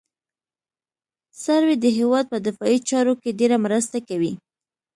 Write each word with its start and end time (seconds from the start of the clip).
سروې 1.43 1.75
د 1.79 1.85
هېواد 1.97 2.25
په 2.31 2.37
دفاعي 2.45 2.79
چارو 2.89 3.13
کې 3.21 3.37
ډېره 3.39 3.57
مرسته 3.65 3.97
کوي 4.07 4.33